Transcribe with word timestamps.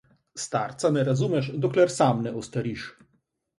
Starca 0.43 0.91
ne 0.95 1.03
razumeš, 1.09 1.51
dokler 1.67 1.93
sam 1.99 2.25
ne 2.29 2.35
ostariš. 2.43 2.91